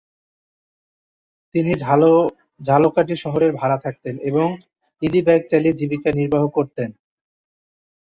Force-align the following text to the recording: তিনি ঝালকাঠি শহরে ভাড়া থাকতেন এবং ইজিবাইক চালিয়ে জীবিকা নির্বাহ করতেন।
তিনি 1.55 1.71
ঝালকাঠি 2.61 3.15
শহরে 3.23 3.47
ভাড়া 3.59 3.77
থাকতেন 3.85 4.15
এবং 4.29 4.47
ইজিবাইক 5.01 5.43
চালিয়ে 5.51 5.77
জীবিকা 5.79 6.09
নির্বাহ 6.19 6.43
করতেন। 6.57 6.89